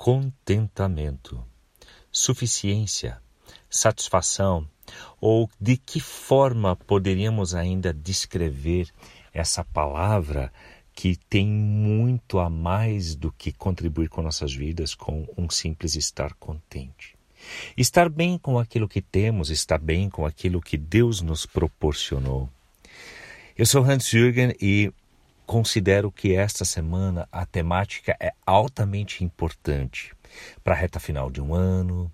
[0.00, 1.44] contentamento,
[2.10, 3.20] suficiência,
[3.68, 4.66] satisfação,
[5.20, 8.88] ou de que forma poderíamos ainda descrever
[9.30, 10.50] essa palavra
[10.94, 16.32] que tem muito a mais do que contribuir com nossas vidas com um simples estar
[16.32, 17.14] contente.
[17.76, 22.48] Estar bem com aquilo que temos, estar bem com aquilo que Deus nos proporcionou.
[23.54, 24.90] Eu sou Hans Jürgen e
[25.50, 30.12] considero que esta semana a temática é altamente importante
[30.62, 32.08] para a reta final de um ano,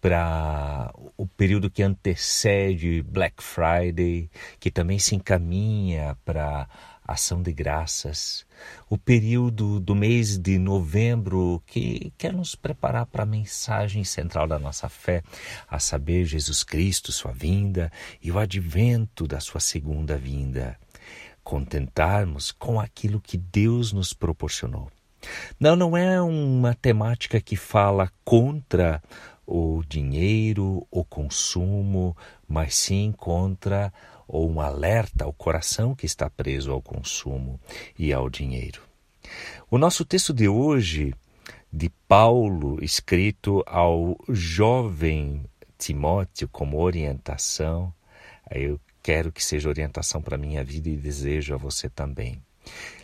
[0.00, 4.28] para o período que antecede Black Friday,
[4.58, 6.68] que também se encaminha para
[7.06, 8.44] ação de graças,
[8.90, 14.58] o período do mês de novembro que quer nos preparar para a mensagem central da
[14.58, 15.22] nossa fé,
[15.68, 20.76] a saber, Jesus Cristo, sua vinda e o advento da sua segunda vinda.
[21.42, 24.90] Contentarmos com aquilo que Deus nos proporcionou.
[25.58, 29.02] Não, não é uma temática que fala contra
[29.46, 32.16] o dinheiro, o consumo,
[32.48, 33.92] mas sim contra
[34.26, 37.60] ou um alerta ao coração que está preso ao consumo
[37.98, 38.80] e ao dinheiro.
[39.70, 41.14] O nosso texto de hoje,
[41.72, 45.44] de Paulo, escrito ao jovem
[45.78, 47.92] Timóteo como orientação,
[48.50, 52.42] eu quero que seja orientação para a minha vida e desejo a você também.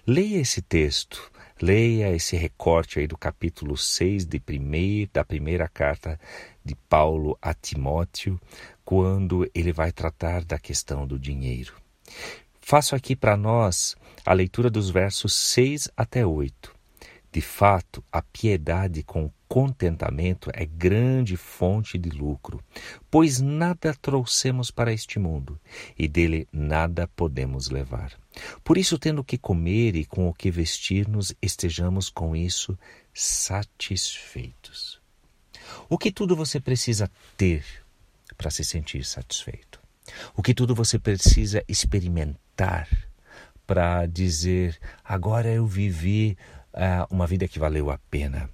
[0.06, 6.18] Leia esse texto, leia esse recorte aí do capítulo 6 de primeir, da primeira carta
[6.64, 8.40] de Paulo a Timóteo,
[8.84, 11.74] quando ele vai tratar da questão do dinheiro.
[12.60, 16.74] Faço aqui para nós a leitura dos versos 6 até 8.
[17.32, 22.62] De fato, a piedade com contentamento é grande fonte de lucro,
[23.10, 25.58] pois nada trouxemos para este mundo
[25.98, 28.12] e dele nada podemos levar.
[28.62, 32.78] Por isso, tendo o que comer e com o que vestir-nos, estejamos com isso
[33.14, 35.00] satisfeitos.
[35.88, 37.64] O que tudo você precisa ter
[38.36, 39.80] para se sentir satisfeito.
[40.36, 42.88] O que tudo você precisa experimentar
[43.66, 46.36] para dizer: agora eu vivi
[46.72, 48.48] uh, uma vida que valeu a pena.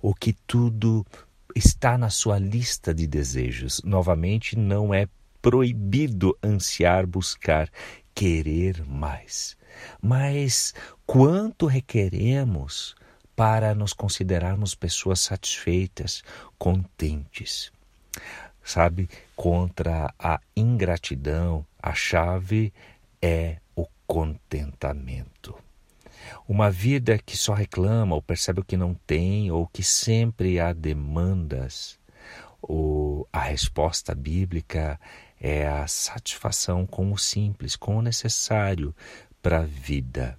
[0.00, 1.06] O que tudo
[1.54, 3.80] está na sua lista de desejos.
[3.84, 5.08] Novamente, não é
[5.40, 7.70] proibido ansiar, buscar,
[8.14, 9.56] querer mais.
[10.00, 10.74] Mas
[11.06, 12.94] quanto requeremos
[13.34, 16.22] para nos considerarmos pessoas satisfeitas,
[16.58, 17.70] contentes?
[18.66, 19.08] sabe?
[19.36, 22.72] Contra a ingratidão, a chave
[23.22, 25.65] é o contentamento.
[26.48, 30.72] Uma vida que só reclama ou percebe o que não tem ou que sempre há
[30.72, 31.98] demandas,
[32.60, 34.98] ou a resposta bíblica
[35.40, 38.94] é a satisfação com o simples, com o necessário
[39.42, 40.38] para a vida.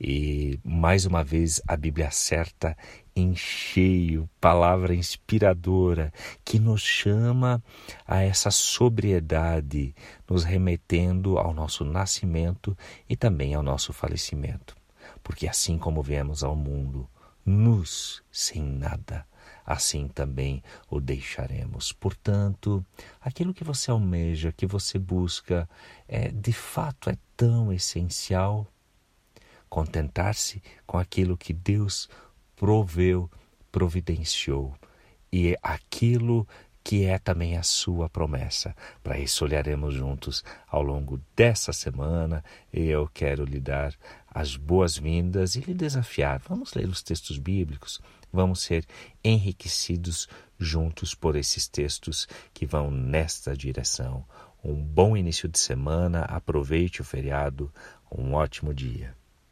[0.00, 2.76] E mais uma vez a Bíblia acerta
[3.16, 6.12] em cheio, palavra inspiradora
[6.44, 7.62] que nos chama
[8.06, 9.94] a essa sobriedade,
[10.28, 12.76] nos remetendo ao nosso nascimento
[13.08, 14.74] e também ao nosso falecimento.
[15.24, 17.08] Porque assim como viemos ao mundo,
[17.44, 19.26] nus sem nada,
[19.66, 21.92] assim também o deixaremos.
[21.92, 22.84] Portanto,
[23.20, 25.68] aquilo que você almeja, que você busca,
[26.06, 28.68] é de fato é tão essencial
[29.68, 32.08] contentar-se com aquilo que Deus
[32.54, 33.28] proveu,
[33.72, 34.72] providenciou
[35.32, 36.46] e é aquilo
[36.84, 38.76] que é também a sua promessa.
[39.02, 43.94] Para isso olharemos juntos ao longo dessa semana e eu quero lhe dar
[44.34, 46.42] as boas-vindas e lhe desafiar.
[46.48, 48.00] Vamos ler os textos bíblicos,
[48.32, 48.84] vamos ser
[49.22, 50.28] enriquecidos
[50.58, 54.24] juntos por esses textos que vão nesta direção.
[54.62, 57.72] Um bom início de semana, aproveite o feriado,
[58.10, 59.14] um ótimo dia.